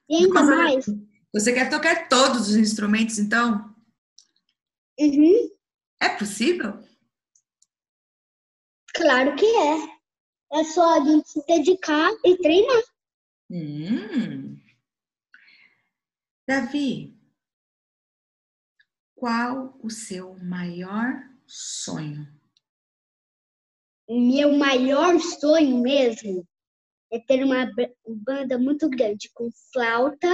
[0.08, 0.86] E ainda Nossa, mais,
[1.34, 3.74] Você quer tocar todos os instrumentos, então?
[4.98, 5.50] uhum,
[6.00, 6.78] É possível?
[8.94, 9.98] claro que é.
[10.50, 12.82] É só a gente se dedicar e treinar.
[13.50, 14.60] Hum.
[16.46, 17.14] Davi,
[19.14, 22.28] qual o seu maior sonho?
[24.08, 26.46] Meu maior sonho mesmo
[27.10, 30.28] é ter uma ba- banda muito grande, com flauta,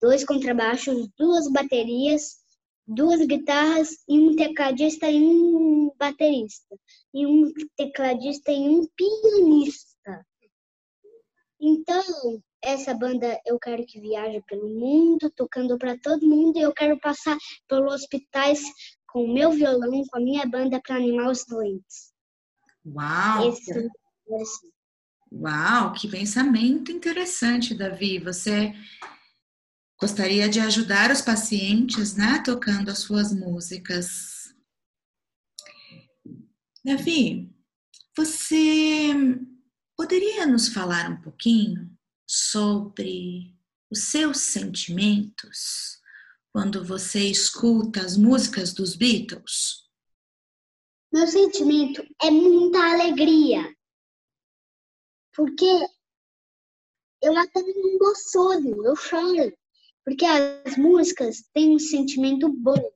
[0.00, 2.40] dois contrabaixos, duas baterias,
[2.86, 6.78] duas guitarras e um tecladista e um baterista.
[7.14, 10.26] E um tecladista e um pianista.
[11.60, 16.72] Então, essa banda eu quero que viaje pelo mundo, tocando para todo mundo, e eu
[16.72, 17.36] quero passar
[17.68, 18.60] pelos hospitais
[19.08, 22.12] com o meu violão, com a minha banda para animar os doentes.
[22.86, 23.48] Uau!
[23.48, 23.88] Esse é.
[25.32, 28.18] Uau, que pensamento interessante, Davi.
[28.18, 28.72] Você
[30.00, 34.54] gostaria de ajudar os pacientes, né, tocando as suas músicas.
[36.84, 37.54] Davi,
[38.16, 39.12] você
[39.96, 41.90] poderia nos falar um pouquinho
[42.32, 43.52] sobre
[43.90, 46.00] os seus sentimentos
[46.52, 49.88] quando você escuta as músicas dos Beatles?
[51.12, 53.76] Meu sentimento é muita alegria.
[55.34, 55.88] Porque
[57.20, 59.52] eu até me emociono, eu choro.
[60.04, 62.92] Porque as músicas têm um sentimento bom.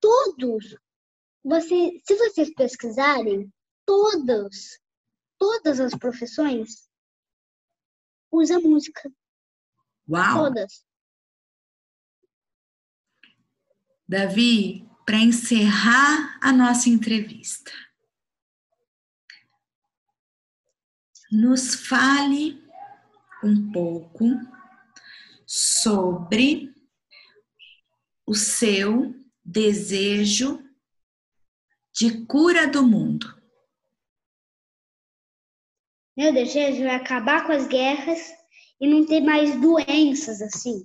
[0.00, 0.76] Todos,
[1.44, 3.48] você, se vocês pesquisarem,
[3.86, 4.80] todos,
[5.38, 6.87] todas as profissões
[8.30, 9.10] usam música.
[10.08, 10.44] Uau!
[10.44, 10.86] Todas.
[14.06, 17.70] Davi, para encerrar a nossa entrevista,
[21.30, 22.62] nos fale
[23.44, 24.24] um pouco
[25.46, 26.74] sobre
[28.26, 29.14] o seu
[29.44, 30.62] desejo
[31.92, 33.37] de cura do mundo.
[36.18, 38.18] Meu desejo é acabar com as guerras
[38.80, 40.84] e não ter mais doenças assim.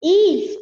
[0.00, 0.56] E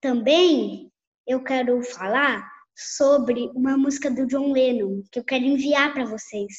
[0.00, 0.90] também
[1.26, 6.54] eu quero falar sobre uma música do John Lennon que eu quero enviar para vocês.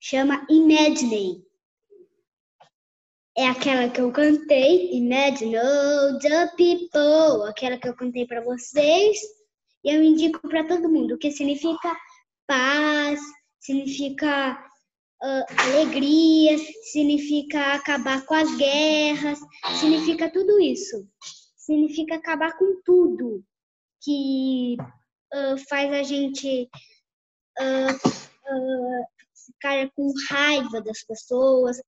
[0.00, 1.46] Chama Imagine.
[3.38, 9.20] É aquela que eu cantei, Imagine all the people, aquela que eu cantei para vocês.
[9.84, 11.96] E eu indico para todo mundo, que significa
[12.44, 13.20] paz,
[13.66, 14.56] significa
[15.22, 16.56] ah, alegria,
[16.92, 19.38] significa acabar com as guerras,
[19.80, 21.08] significa tudo isso.
[21.56, 23.44] Significa acabar com tudo
[24.02, 24.76] que
[25.32, 26.68] ah, faz a gente
[27.58, 27.98] ah,
[29.46, 31.80] ficar com raiva das pessoas.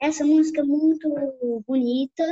[0.00, 1.08] Essa música é muito
[1.66, 2.24] bonita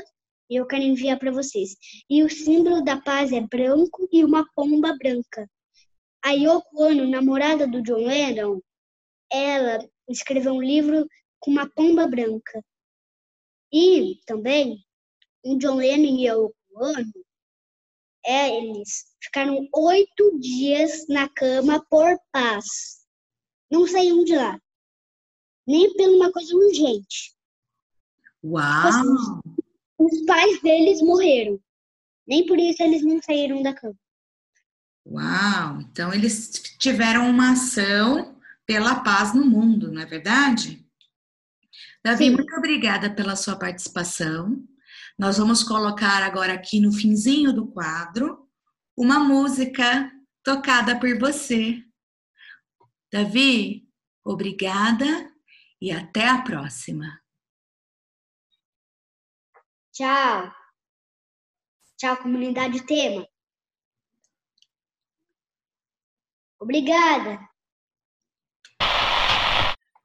[0.51, 1.77] e eu quero enviar para vocês.
[2.09, 5.49] E o símbolo da paz é branco e uma pomba branca.
[6.25, 8.61] A Yoko Ono, namorada do John Lennon,
[9.31, 9.79] ela
[10.09, 11.09] escreveu um livro
[11.39, 12.65] com uma pomba branca.
[13.73, 14.85] E também
[15.45, 17.13] o John Lennon e Yoko Ono,
[18.25, 23.07] é, eles ficaram oito dias na cama por paz.
[23.71, 24.61] Não saíam de lá.
[25.67, 27.35] nem por uma coisa urgente.
[28.43, 29.41] Uau!
[29.99, 31.61] Os pais deles morreram.
[32.27, 33.99] Nem por isso eles não saíram da cama.
[35.07, 35.81] Uau!
[35.81, 38.40] Então eles tiveram uma ação
[38.71, 40.89] pela paz no mundo, não é verdade?
[42.05, 42.37] Davi, Sim.
[42.37, 44.65] muito obrigada pela sua participação.
[45.19, 48.49] Nós vamos colocar agora aqui no finzinho do quadro
[48.97, 50.09] uma música
[50.45, 51.83] tocada por você.
[53.13, 53.89] Davi,
[54.25, 55.05] obrigada
[55.81, 57.21] e até a próxima.
[59.93, 60.55] Tchau.
[61.97, 63.27] Tchau, comunidade tema.
[66.61, 67.50] Obrigada.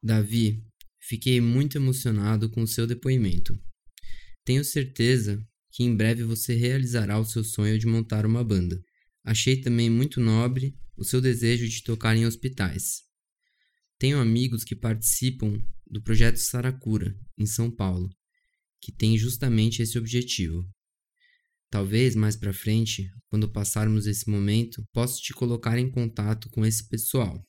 [0.06, 0.64] Davi,
[0.99, 3.60] fiquei muito emocionado com o seu depoimento.
[4.43, 8.80] Tenho certeza que em breve você realizará o seu sonho de montar uma banda.
[9.24, 13.01] Achei também muito nobre o seu desejo de tocar em hospitais.
[13.97, 18.08] Tenho amigos que participam do projeto Saracura, em São Paulo,
[18.80, 20.64] que tem justamente esse objetivo.
[21.72, 26.88] Talvez mais para frente, quando passarmos esse momento, possa te colocar em contato com esse
[26.88, 27.43] pessoal.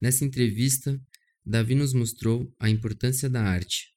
[0.00, 0.96] Nessa entrevista,
[1.44, 3.92] Davi nos mostrou a importância da arte.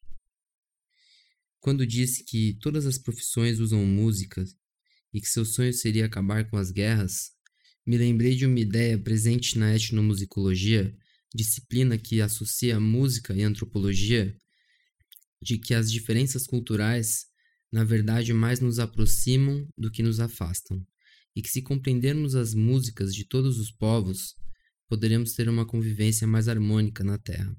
[1.60, 4.44] Quando disse que todas as profissões usam música
[5.14, 7.32] e que seu sonho seria acabar com as guerras,
[7.86, 10.96] me lembrei de uma ideia presente na etnomusicologia,
[11.36, 14.36] disciplina que associa música e antropologia,
[15.40, 17.26] de que as diferenças culturais,
[17.72, 20.84] na verdade, mais nos aproximam do que nos afastam,
[21.36, 24.36] e que se compreendermos as músicas de todos os povos,
[24.96, 27.54] poderemos ter uma convivência mais harmônica na Terra.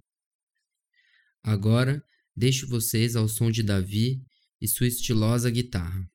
[1.42, 2.02] Agora,
[2.34, 4.24] deixo vocês ao som de Davi
[4.58, 6.10] e sua estilosa guitarra.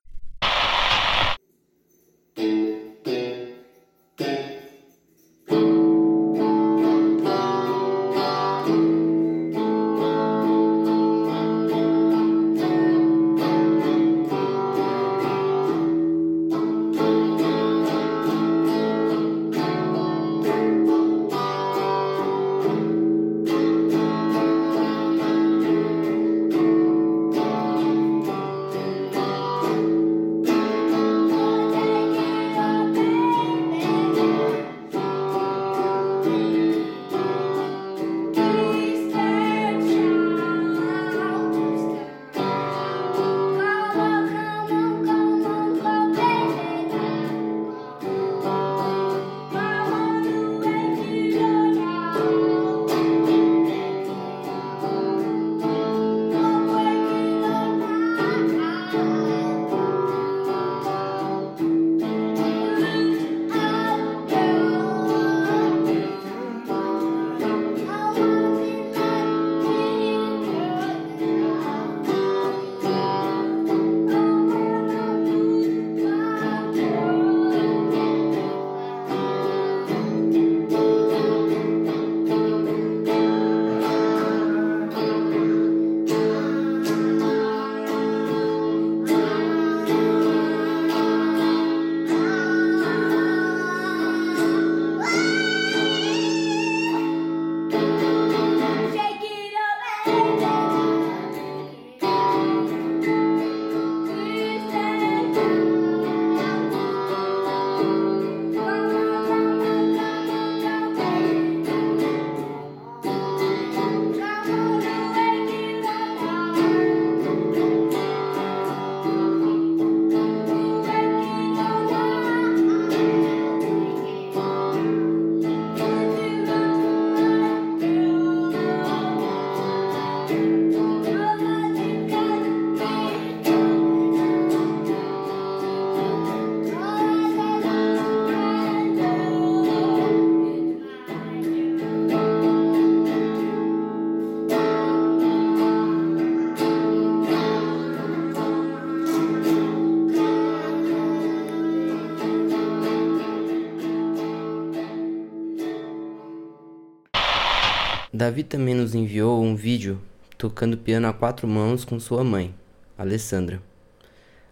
[158.21, 159.99] Davi também nos enviou um vídeo
[160.37, 162.53] tocando piano a quatro mãos com sua mãe,
[162.95, 163.59] Alessandra.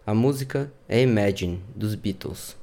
[0.04, 2.58] A música é Imagine, dos Beatles.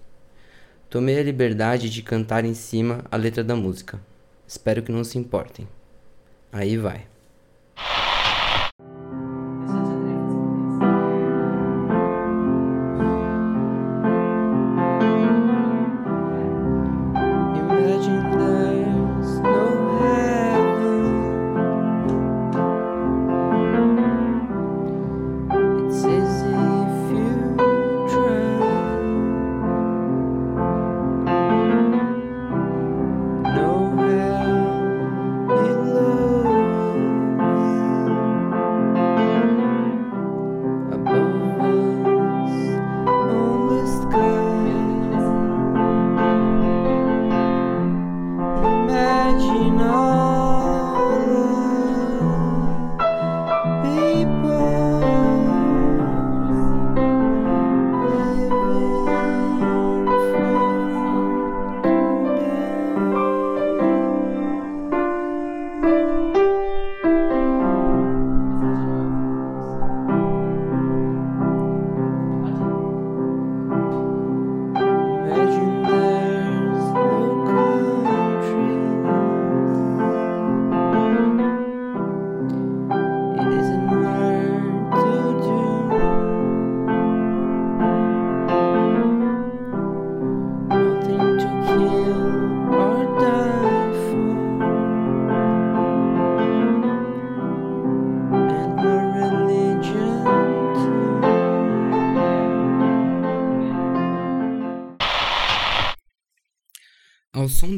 [0.91, 4.01] Tomei a liberdade de cantar em cima a letra da música.
[4.49, 5.69] Espero que não se importem.
[6.51, 7.07] Aí vai.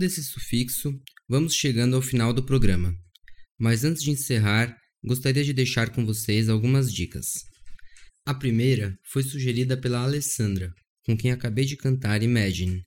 [0.09, 0.98] Desse sufixo,
[1.28, 2.94] vamos chegando ao final do programa.
[3.59, 7.26] Mas antes de encerrar, gostaria de deixar com vocês algumas dicas.
[8.24, 10.72] A primeira foi sugerida pela Alessandra,
[11.04, 12.82] com quem acabei de cantar Imagine.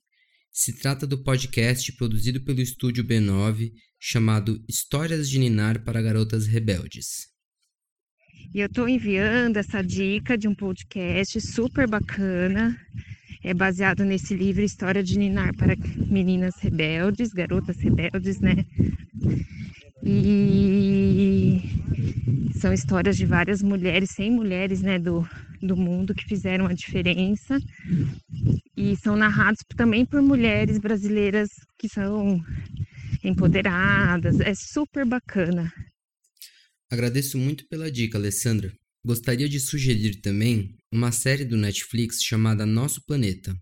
[0.50, 3.70] Se trata do podcast produzido pelo estúdio B9
[4.00, 7.28] chamado Histórias de Ninar para Garotas Rebeldes.
[8.52, 12.76] E eu estou enviando essa dica de um podcast super bacana.
[13.44, 15.74] É baseado nesse livro História de Ninar para
[16.06, 18.64] Meninas Rebeldes, Garotas Rebeldes, né?
[20.04, 21.60] E
[22.60, 25.28] são histórias de várias mulheres, 100 mulheres, né, do,
[25.60, 27.58] do mundo que fizeram a diferença.
[28.76, 32.40] E são narrados também por mulheres brasileiras que são
[33.24, 34.38] empoderadas.
[34.40, 35.72] É super bacana.
[36.90, 38.72] Agradeço muito pela dica, Alessandra.
[39.04, 43.58] Gostaria de sugerir também uma série do Netflix chamada Nosso Planeta.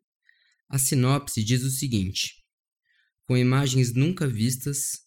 [0.68, 2.34] A sinopse diz o seguinte:
[3.24, 4.98] Com imagens nunca vistas,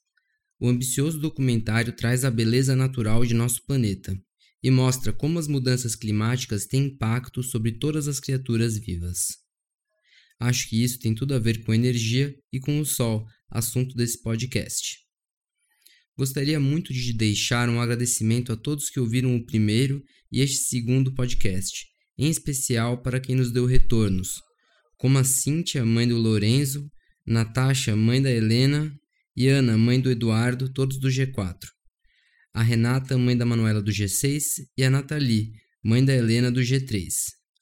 [0.57, 4.17] o ambicioso documentário traz a beleza natural de nosso planeta
[4.63, 9.39] e mostra como as mudanças climáticas têm impacto sobre todas as criaturas vivas.
[10.39, 14.21] Acho que isso tem tudo a ver com energia e com o sol, assunto desse
[14.21, 14.99] podcast.
[16.17, 20.01] Gostaria muito de deixar um agradecimento a todos que ouviram o primeiro
[20.31, 24.41] e este segundo podcast, em especial para quem nos deu retornos,
[24.97, 26.89] como a Cíntia, mãe do Lorenzo,
[27.25, 28.93] Natasha, mãe da Helena,
[29.35, 31.57] e Ana, mãe do Eduardo, todos do G4.
[32.53, 34.41] A Renata, mãe da Manuela do G6,
[34.77, 35.51] e a Nathalie,
[35.83, 37.07] mãe da Helena do G3.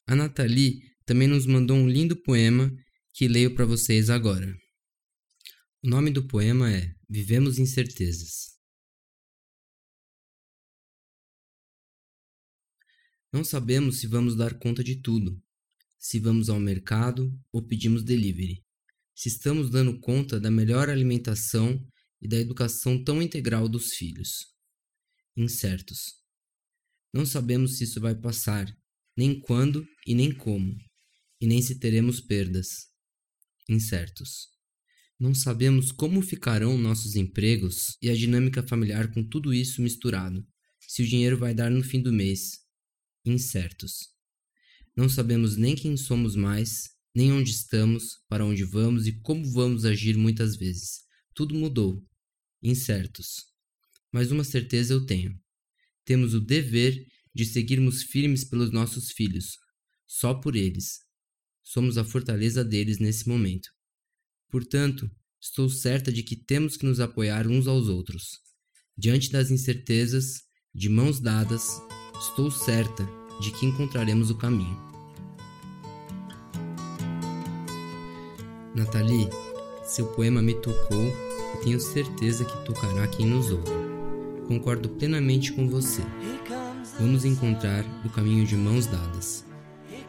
[0.06, 2.72] A Nathalie também nos mandou um lindo poema
[3.14, 4.54] que leio para vocês agora.
[5.84, 8.51] O nome do poema é Vivemos Incertezas.
[13.34, 15.42] Não sabemos se vamos dar conta de tudo,
[15.98, 18.62] se vamos ao mercado ou pedimos delivery,
[19.16, 21.80] se estamos dando conta da melhor alimentação
[22.22, 24.48] e da educação tão integral dos filhos.
[25.38, 26.22] Incertos.
[27.14, 28.66] Não sabemos se isso vai passar,
[29.16, 30.76] nem quando e nem como,
[31.40, 32.88] e nem se teremos perdas.
[33.70, 34.50] Incertos.
[35.18, 40.46] Não sabemos como ficarão nossos empregos e a dinâmica familiar com tudo isso misturado,
[40.80, 42.61] se o dinheiro vai dar no fim do mês.
[43.26, 44.10] Incertos.
[44.96, 49.86] Não sabemos nem quem somos mais, nem onde estamos, para onde vamos e como vamos
[49.86, 51.02] agir muitas vezes.
[51.34, 52.04] Tudo mudou.
[52.64, 53.46] Incertos.
[54.12, 55.40] Mas uma certeza eu tenho.
[56.04, 59.58] Temos o dever de seguirmos firmes pelos nossos filhos,
[60.08, 61.00] só por eles.
[61.64, 63.70] Somos a fortaleza deles nesse momento.
[64.50, 65.10] Portanto,
[65.40, 68.40] estou certa de que temos que nos apoiar uns aos outros.
[68.98, 70.42] Diante das incertezas,
[70.74, 71.64] de mãos dadas,
[72.22, 73.10] estou certa
[73.40, 74.78] de que encontraremos o caminho.
[78.76, 79.28] Nathalie,
[79.84, 81.04] seu poema me tocou
[81.56, 83.72] e tenho certeza que tocará quem nos ouve.
[84.48, 86.04] Concordo plenamente com você.
[87.00, 89.44] Vamos encontrar o caminho de mãos dadas.